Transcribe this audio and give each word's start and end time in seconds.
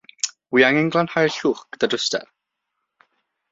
Wi 0.55 0.63
angen 0.69 0.89
glanhau'r 0.95 1.29
llwch 1.35 1.63
gyda 1.77 1.91
dwster. 1.93 2.27